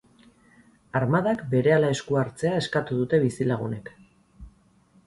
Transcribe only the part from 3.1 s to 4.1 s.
bizilagunek.